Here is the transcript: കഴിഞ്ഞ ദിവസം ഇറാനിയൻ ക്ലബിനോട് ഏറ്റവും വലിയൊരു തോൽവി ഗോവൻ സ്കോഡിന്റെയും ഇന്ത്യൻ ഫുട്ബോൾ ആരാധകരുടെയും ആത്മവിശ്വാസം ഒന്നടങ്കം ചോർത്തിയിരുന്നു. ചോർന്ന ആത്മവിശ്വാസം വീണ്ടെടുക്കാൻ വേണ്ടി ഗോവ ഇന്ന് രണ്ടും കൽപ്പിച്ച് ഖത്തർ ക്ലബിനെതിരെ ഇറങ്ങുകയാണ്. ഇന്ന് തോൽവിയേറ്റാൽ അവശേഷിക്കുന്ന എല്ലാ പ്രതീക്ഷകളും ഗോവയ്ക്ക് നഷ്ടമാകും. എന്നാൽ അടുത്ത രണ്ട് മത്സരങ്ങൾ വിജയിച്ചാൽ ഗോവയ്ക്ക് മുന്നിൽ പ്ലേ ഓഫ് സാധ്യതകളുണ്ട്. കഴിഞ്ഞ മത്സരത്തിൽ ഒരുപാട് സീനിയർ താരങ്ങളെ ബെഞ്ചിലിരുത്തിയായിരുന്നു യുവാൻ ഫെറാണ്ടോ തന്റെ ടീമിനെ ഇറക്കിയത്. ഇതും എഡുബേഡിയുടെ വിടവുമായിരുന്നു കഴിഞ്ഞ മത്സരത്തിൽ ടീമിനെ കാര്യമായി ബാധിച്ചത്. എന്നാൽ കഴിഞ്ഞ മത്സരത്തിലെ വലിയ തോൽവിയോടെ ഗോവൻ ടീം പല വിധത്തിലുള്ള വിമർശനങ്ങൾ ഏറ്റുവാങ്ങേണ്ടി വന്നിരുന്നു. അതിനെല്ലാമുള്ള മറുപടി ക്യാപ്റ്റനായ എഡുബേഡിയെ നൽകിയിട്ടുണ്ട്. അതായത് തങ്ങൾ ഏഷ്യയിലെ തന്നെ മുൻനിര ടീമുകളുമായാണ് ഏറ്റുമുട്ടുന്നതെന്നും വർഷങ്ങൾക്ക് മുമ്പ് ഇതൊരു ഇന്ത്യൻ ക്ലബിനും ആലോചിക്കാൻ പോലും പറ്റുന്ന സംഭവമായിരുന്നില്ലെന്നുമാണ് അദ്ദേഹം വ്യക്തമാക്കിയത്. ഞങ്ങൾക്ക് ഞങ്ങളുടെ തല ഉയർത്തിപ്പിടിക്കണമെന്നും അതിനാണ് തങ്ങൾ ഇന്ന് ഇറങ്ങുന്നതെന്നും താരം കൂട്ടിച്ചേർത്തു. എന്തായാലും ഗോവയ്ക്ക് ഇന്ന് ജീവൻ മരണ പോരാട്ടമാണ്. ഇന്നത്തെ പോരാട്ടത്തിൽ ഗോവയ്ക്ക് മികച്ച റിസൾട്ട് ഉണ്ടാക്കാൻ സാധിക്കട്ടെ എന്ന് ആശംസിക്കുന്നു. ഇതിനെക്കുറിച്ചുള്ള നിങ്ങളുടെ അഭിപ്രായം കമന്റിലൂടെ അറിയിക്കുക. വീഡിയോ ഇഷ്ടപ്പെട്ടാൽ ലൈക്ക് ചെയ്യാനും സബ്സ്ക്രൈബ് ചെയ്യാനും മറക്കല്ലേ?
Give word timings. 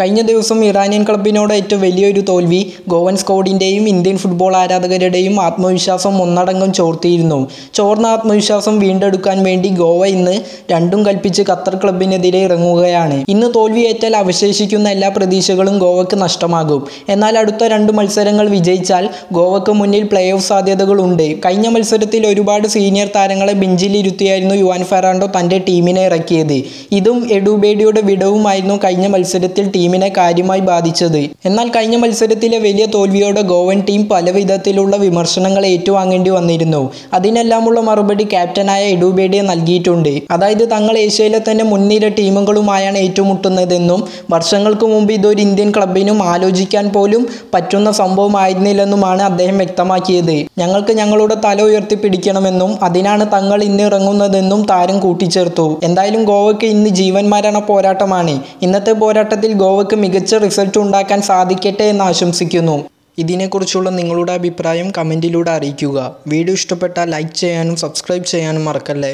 കഴിഞ്ഞ 0.00 0.20
ദിവസം 0.20 0.64
ഇറാനിയൻ 0.64 1.02
ക്ലബിനോട് 1.04 1.54
ഏറ്റവും 1.54 1.80
വലിയൊരു 1.80 2.20
തോൽവി 2.20 2.72
ഗോവൻ 2.88 3.16
സ്കോഡിന്റെയും 3.16 3.88
ഇന്ത്യൻ 3.88 4.18
ഫുട്ബോൾ 4.18 4.56
ആരാധകരുടെയും 4.56 5.40
ആത്മവിശ്വാസം 5.40 6.22
ഒന്നടങ്കം 6.22 6.72
ചോർത്തിയിരുന്നു. 6.72 7.48
ചോർന്ന 7.74 8.06
ആത്മവിശ്വാസം 8.06 8.78
വീണ്ടെടുക്കാൻ 8.78 9.44
വേണ്ടി 9.44 9.68
ഗോവ 9.68 10.06
ഇന്ന് 10.06 10.40
രണ്ടും 10.72 11.06
കൽപ്പിച്ച് 11.06 11.42
ഖത്തർ 11.42 11.74
ക്ലബിനെതിരെ 11.74 12.38
ഇറങ്ങുകയാണ്. 12.38 13.24
ഇന്ന് 13.28 13.46
തോൽവിയേറ്റാൽ 13.56 14.16
അവശേഷിക്കുന്ന 14.16 14.88
എല്ലാ 14.88 15.08
പ്രതീക്ഷകളും 15.08 15.78
ഗോവയ്ക്ക് 15.78 16.22
നഷ്ടമാകും. 16.22 16.86
എന്നാൽ 17.08 17.38
അടുത്ത 17.38 17.64
രണ്ട് 17.64 17.92
മത്സരങ്ങൾ 17.92 18.48
വിജയിച്ചാൽ 18.48 19.08
ഗോവയ്ക്ക് 19.32 19.72
മുന്നിൽ 19.72 20.02
പ്ലേ 20.02 20.30
ഓഫ് 20.30 20.48
സാധ്യതകളുണ്ട്. 20.48 21.36
കഴിഞ്ഞ 21.46 21.68
മത്സരത്തിൽ 21.68 22.26
ഒരുപാട് 22.26 22.68
സീനിയർ 22.68 23.10
താരങ്ങളെ 23.16 23.52
ബെഞ്ചിലിരുത്തിയായിരുന്നു 23.52 24.54
യുവാൻ 24.54 24.84
ഫെറാണ്ടോ 24.84 25.30
തന്റെ 25.38 25.58
ടീമിനെ 25.68 26.04
ഇറക്കിയത്. 26.04 26.62
ഇതും 26.92 27.28
എഡുബേഡിയുടെ 27.32 28.00
വിടവുമായിരുന്നു 28.00 28.80
കഴിഞ്ഞ 28.84 29.06
മത്സരത്തിൽ 29.06 29.68
ടീമിനെ 29.82 30.08
കാര്യമായി 30.16 30.60
ബാധിച്ചത്. 30.60 31.20
എന്നാൽ 31.44 31.68
കഴിഞ്ഞ 31.76 31.96
മത്സരത്തിലെ 31.96 32.58
വലിയ 32.58 32.86
തോൽവിയോടെ 32.86 33.40
ഗോവൻ 33.52 33.78
ടീം 33.88 34.08
പല 34.08 34.30
വിധത്തിലുള്ള 34.30 34.96
വിമർശനങ്ങൾ 34.96 35.66
ഏറ്റുവാങ്ങേണ്ടി 35.66 36.30
വന്നിരുന്നു. 36.30 36.82
അതിനെല്ലാമുള്ള 37.14 37.80
മറുപടി 37.80 38.24
ക്യാപ്റ്റനായ 38.24 38.82
എഡുബേഡിയെ 38.94 39.42
നൽകിയിട്ടുണ്ട്. 39.42 40.12
അതായത് 40.30 40.64
തങ്ങൾ 40.70 40.98
ഏഷ്യയിലെ 40.98 41.40
തന്നെ 41.50 41.64
മുൻനിര 41.64 42.08
ടീമുകളുമായാണ് 42.08 42.98
ഏറ്റുമുട്ടുന്നതെന്നും 42.98 44.00
വർഷങ്ങൾക്ക് 44.30 44.86
മുമ്പ് 44.86 45.12
ഇതൊരു 45.12 45.40
ഇന്ത്യൻ 45.40 45.70
ക്ലബിനും 45.76 46.22
ആലോചിക്കാൻ 46.22 46.88
പോലും 46.88 47.22
പറ്റുന്ന 47.54 47.90
സംഭവമായിരുന്നില്ലെന്നുമാണ് 47.92 49.22
അദ്ദേഹം 49.22 49.58
വ്യക്തമാക്കിയത്. 49.58 50.36
ഞങ്ങൾക്ക് 50.58 50.92
ഞങ്ങളുടെ 50.92 51.36
തല 51.44 51.62
ഉയർത്തിപ്പിടിക്കണമെന്നും 51.62 52.84
അതിനാണ് 52.84 53.26
തങ്ങൾ 53.32 53.62
ഇന്ന് 53.62 53.82
ഇറങ്ങുന്നതെന്നും 53.82 54.66
താരം 54.70 55.00
കൂട്ടിച്ചേർത്തു. 55.00 55.66
എന്തായാലും 55.82 56.24
ഗോവയ്ക്ക് 56.24 56.66
ഇന്ന് 56.66 56.90
ജീവൻ 57.00 57.28
മരണ 57.34 57.58
പോരാട്ടമാണ്. 57.58 58.40
ഇന്നത്തെ 58.62 58.92
പോരാട്ടത്തിൽ 58.92 59.52
ഗോവയ്ക്ക് 59.72 59.96
മികച്ച 60.04 60.34
റിസൾട്ട് 60.44 60.78
ഉണ്ടാക്കാൻ 60.84 61.20
സാധിക്കട്ടെ 61.28 61.84
എന്ന് 61.92 62.04
ആശംസിക്കുന്നു. 62.10 62.74
ഇതിനെക്കുറിച്ചുള്ള 63.22 63.88
നിങ്ങളുടെ 63.98 64.32
അഭിപ്രായം 64.38 64.88
കമന്റിലൂടെ 64.98 65.50
അറിയിക്കുക. 65.58 65.98
വീഡിയോ 66.32 66.54
ഇഷ്ടപ്പെട്ടാൽ 66.60 67.06
ലൈക്ക് 67.14 67.34
ചെയ്യാനും 67.40 67.76
സബ്സ്ക്രൈബ് 67.82 68.26
ചെയ്യാനും 68.32 68.64
മറക്കല്ലേ? 68.68 69.12